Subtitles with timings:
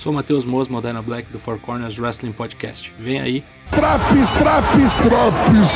[0.00, 2.90] Sou Matheus Moz, Modena Black do Four Corners Wrestling Podcast.
[2.98, 3.44] Vem aí.
[3.68, 5.68] Traps, traps, traps.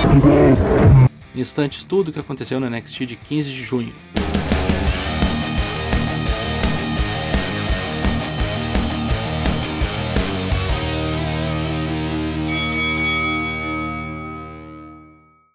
[1.37, 3.93] Instantes, tudo o que aconteceu no NXT de 15 de junho.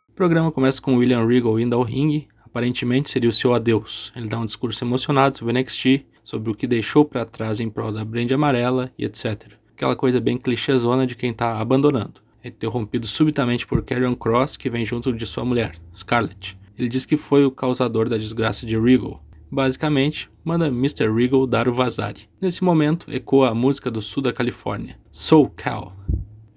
[0.07, 4.13] O programa começa com William Regal indo ao ringue, aparentemente seria o seu adeus.
[4.15, 7.69] Ele dá um discurso emocionado sobre o NXT, sobre o que deixou para trás em
[7.69, 9.53] prol da brand amarela e etc.
[9.75, 12.21] Aquela coisa bem clichêzona de quem tá abandonando.
[12.43, 16.57] É interrompido subitamente por Karrion Cross, que vem junto de sua mulher, Scarlett.
[16.77, 19.21] Ele diz que foi o causador da desgraça de Regal.
[19.51, 21.11] Basicamente, manda Mr.
[21.11, 22.29] Regal dar o vazare.
[22.39, 25.93] Nesse momento, ecoa a música do sul da Califórnia, Soul Cal.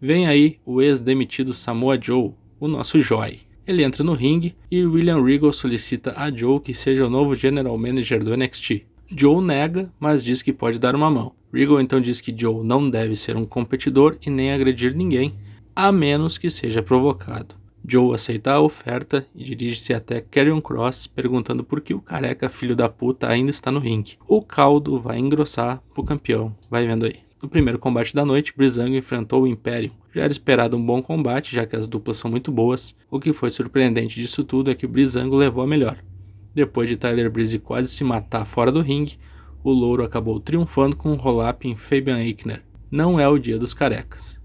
[0.01, 3.41] Vem aí o ex-demitido Samoa Joe, o nosso Joy.
[3.67, 7.77] Ele entra no ringue e William Regal solicita a Joe que seja o novo General
[7.79, 8.84] Manager do NXT.
[9.15, 11.33] Joe nega, mas diz que pode dar uma mão.
[11.53, 15.34] Regal então diz que Joe não deve ser um competidor e nem agredir ninguém,
[15.77, 17.55] a menos que seja provocado.
[17.86, 22.77] Joe aceita a oferta e dirige-se até Karrion Cross, perguntando por que o careca filho
[22.77, 24.17] da puta ainda está no ringue.
[24.27, 27.17] O caldo vai engrossar pro campeão, vai vendo aí.
[27.42, 29.92] No primeiro combate da noite, Breezango enfrentou o Imperium.
[30.14, 32.95] Já era esperado um bom combate, já que as duplas são muito boas.
[33.11, 35.98] O que foi surpreendente disso tudo é que Breezango levou a melhor.
[36.55, 39.19] Depois de Tyler Breeze quase se matar fora do ringue,
[39.64, 42.62] o louro acabou triunfando com um roll-up em Fabian Eichner.
[42.91, 44.41] Não é o dia dos carecas.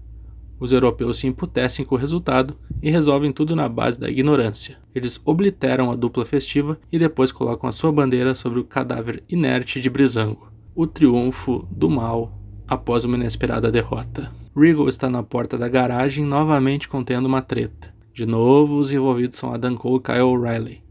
[0.60, 4.78] Os europeus se emputecem com o resultado e resolvem tudo na base da ignorância.
[4.94, 9.80] Eles obliteram a dupla festiva e depois colocam a sua bandeira sobre o cadáver inerte
[9.80, 10.50] de Brizango.
[10.74, 12.32] O triunfo do mal
[12.66, 14.30] após uma inesperada derrota.
[14.56, 17.94] Regal está na porta da garagem novamente contendo uma treta.
[18.12, 20.87] De novo, os envolvidos são Adam Cole e Kyle O'Reilly.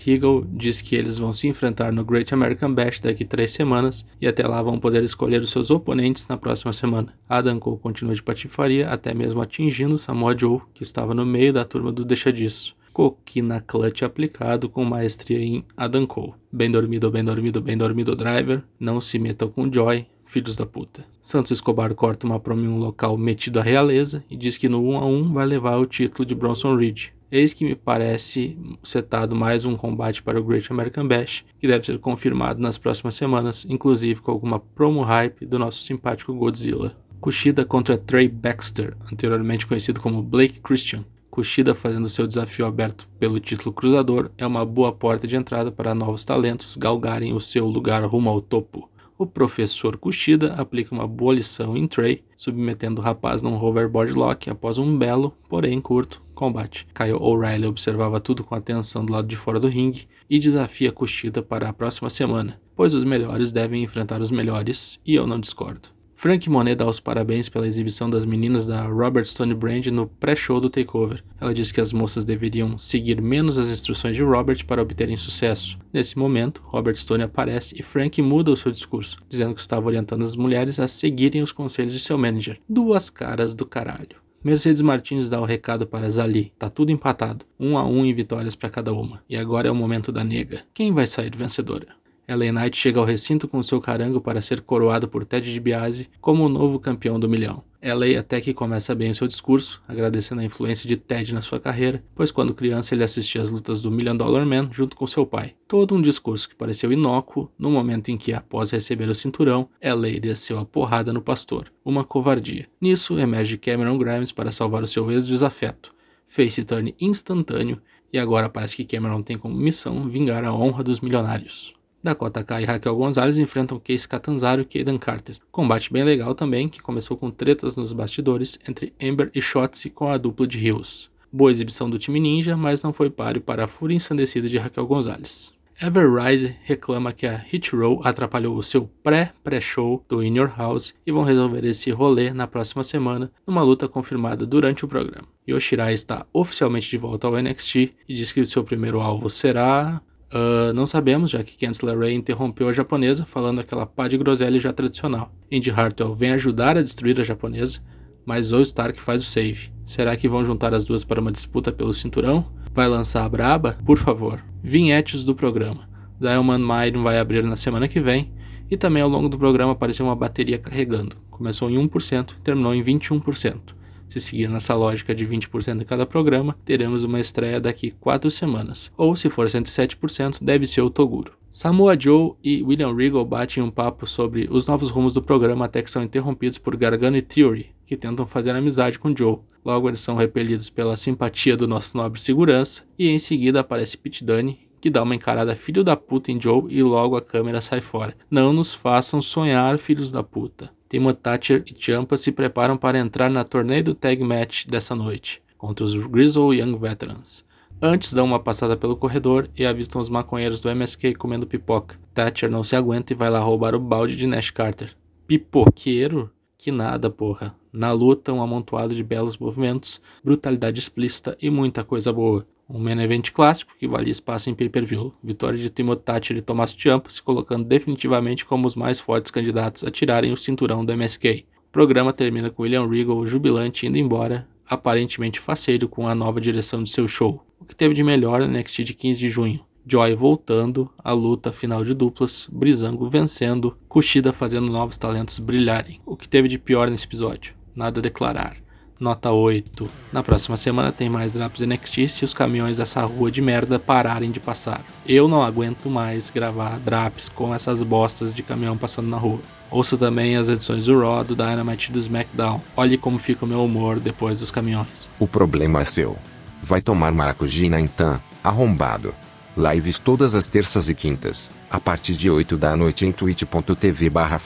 [0.00, 4.28] Regal diz que eles vão se enfrentar no Great American Bash daqui três semanas e
[4.28, 7.12] até lá vão poder escolher os seus oponentes na próxima semana.
[7.28, 11.64] Adam Cole continua de patifaria, até mesmo atingindo Samoa Joe, que estava no meio da
[11.64, 12.76] turma do Deixa Disso.
[12.92, 16.34] Coquina clutch aplicado com maestria em Adam Cole.
[16.52, 18.62] Bem dormido, bem dormido, bem dormido driver.
[18.78, 21.04] Não se metam com Joy, filhos da puta.
[21.20, 24.80] Santos Escobar corta uma promo em um local metido à realeza e diz que no
[24.80, 27.08] 1 a 1 vai levar o título de Bronson Reed.
[27.30, 31.84] Eis que me parece setado mais um combate para o Great American Bash, que deve
[31.84, 36.96] ser confirmado nas próximas semanas, inclusive com alguma promo hype do nosso simpático Godzilla.
[37.20, 41.04] Kushida contra Trey Baxter, anteriormente conhecido como Blake Christian.
[41.30, 45.94] Kushida fazendo seu desafio aberto pelo título cruzador é uma boa porta de entrada para
[45.94, 51.34] novos talentos galgarem o seu lugar rumo ao topo o professor Kushida aplica uma boa
[51.34, 56.86] lição em Trey, submetendo o rapaz num hoverboard lock após um belo, porém curto, combate.
[56.94, 61.42] Kyle O'Reilly observava tudo com atenção do lado de fora do ringue e desafia Kushida
[61.42, 65.88] para a próxima semana, pois os melhores devem enfrentar os melhores, e eu não discordo.
[66.14, 70.60] Frank Monet dá os parabéns pela exibição das meninas da Robert Stone Brand no pré-show
[70.60, 71.22] do Takeover.
[71.40, 75.78] Ela diz que as moças deveriam seguir menos as instruções de Robert para obterem sucesso.
[75.92, 80.24] Nesse momento, Robert Stone aparece e Frank muda o seu discurso, dizendo que estava orientando
[80.24, 82.60] as mulheres a seguirem os conselhos de seu manager.
[82.68, 84.27] Duas caras do caralho.
[84.42, 86.52] Mercedes Martins dá o recado para Zali.
[86.56, 87.44] Tá tudo empatado.
[87.58, 89.20] Um a um em vitórias para cada uma.
[89.28, 90.62] E agora é o momento da nega.
[90.72, 91.88] Quem vai sair vencedora?
[92.28, 96.44] LA Knight chega ao recinto com seu carango para ser coroado por Ted DiBiase como
[96.44, 97.64] o novo campeão do milhão.
[97.82, 101.60] LA até que começa bem o seu discurso, agradecendo a influência de Ted na sua
[101.60, 105.24] carreira, pois quando criança ele assistia às lutas do Million Dollar Man junto com seu
[105.24, 105.54] pai.
[105.68, 110.18] Todo um discurso que pareceu inócuo no momento em que, após receber o cinturão, LA
[110.20, 111.72] desceu a porrada no pastor.
[111.84, 112.68] Uma covardia.
[112.80, 115.94] Nisso emerge Cameron Grimes para salvar o seu ex-desafeto.
[116.26, 117.80] Face turn instantâneo,
[118.12, 121.77] e agora parece que Cameron tem como missão vingar a honra dos milionários.
[122.02, 125.36] Dakota Kai e Raquel Gonzalez enfrentam Case Catanzaro e Kaden Carter.
[125.50, 130.08] Combate bem legal também, que começou com tretas nos bastidores entre Ember e Shotzi com
[130.08, 131.10] a dupla de Hills.
[131.30, 134.86] Boa exibição do time ninja, mas não foi páreo para a fúria ensandecida de Raquel
[134.86, 135.52] Gonzalez.
[135.80, 141.12] Everrise reclama que a Hit Row atrapalhou o seu pré-pré-show do In Your House e
[141.12, 145.28] vão resolver esse rolê na próxima semana, numa luta confirmada durante o programa.
[145.48, 147.76] Yoshirai está oficialmente de volta ao NXT
[148.08, 150.02] e diz que seu primeiro alvo será
[150.32, 154.60] Uh, não sabemos, já que Candice LeRae interrompeu a japonesa, falando aquela pá de groselha
[154.60, 155.32] já tradicional.
[155.50, 157.80] Indy Hartwell vem ajudar a destruir a japonesa,
[158.26, 159.70] mas Zoe Stark faz o save.
[159.86, 162.44] Será que vão juntar as duas para uma disputa pelo cinturão?
[162.74, 163.78] Vai lançar a braba?
[163.86, 164.44] Por favor.
[164.62, 165.88] Vinhetes do programa.
[166.20, 168.30] Diamond Mine vai abrir na semana que vem,
[168.70, 171.16] e também ao longo do programa apareceu uma bateria carregando.
[171.30, 173.77] Começou em 1% e terminou em 21%.
[174.08, 178.90] Se seguir nessa lógica de 20% em cada programa, teremos uma estreia daqui 4 semanas.
[178.96, 181.34] Ou se for 107%, deve ser o Toguro.
[181.50, 185.82] Samoa Joe e William Regal batem um papo sobre os novos rumos do programa até
[185.82, 189.38] que são interrompidos por Gargano e Theory, que tentam fazer amizade com Joe.
[189.64, 194.24] Logo eles são repelidos pela simpatia do nosso nobre segurança, e em seguida aparece Pete
[194.24, 197.80] Dunne, que dá uma encarada filho da puta em Joe e logo a câmera sai
[197.80, 198.14] fora.
[198.30, 200.70] Não nos façam sonhar, filhos da puta.
[200.88, 205.42] Timothy Thatcher e Champa se preparam para entrar na torneio do Tag Match dessa noite,
[205.56, 207.44] contra os Grizzle Young Veterans.
[207.80, 211.96] Antes dão uma passada pelo corredor e avistam os maconheiros do MSK comendo pipoca.
[212.12, 214.96] Thatcher não se aguenta e vai lá roubar o balde de Nash Carter.
[215.26, 216.30] Pipoqueiro?
[216.56, 217.54] Que nada, porra.
[217.72, 222.46] Na luta, um amontoado de belos movimentos, brutalidade explícita e muita coisa boa.
[222.68, 225.12] Um main event clássico que valia espaço em pay-per-view.
[225.22, 229.90] Vitória de Thatcher e Tomás Ciampa se colocando definitivamente como os mais fortes candidatos a
[229.90, 231.46] tirarem o cinturão do MSK.
[231.68, 236.82] O programa termina com William Regal jubilante indo embora, aparentemente faceiro com a nova direção
[236.82, 237.42] de seu show.
[237.58, 239.60] O que teve de melhor no NXT de 15 de junho.
[239.90, 245.98] Joy voltando, a luta final de duplas, Brizango vencendo, Kushida fazendo novos talentos brilharem.
[246.04, 247.57] O que teve de pior nesse episódio?
[247.78, 248.56] Nada a declarar
[248.98, 249.88] nota 8.
[250.12, 254.32] Na próxima semana tem mais Drops NXT se os caminhões dessa rua de merda pararem
[254.32, 254.84] de passar.
[255.06, 259.38] Eu não aguento mais gravar Drops com essas bostas de caminhão passando na rua.
[259.70, 262.60] Ouço também as edições do Raw, do Dynamite e do SmackDown.
[262.76, 265.08] Olhe como fica o meu humor depois dos caminhões.
[265.16, 266.18] O problema é seu.
[266.60, 269.14] Vai tomar maracujina então, arrombado.
[269.56, 274.40] Lives todas as terças e quintas, a partir de 8 da noite em twitch.tv barra.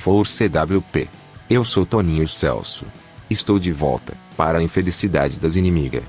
[1.48, 2.84] Eu sou Toninho Celso.
[3.30, 6.02] Estou de volta, para a infelicidade das inimigas.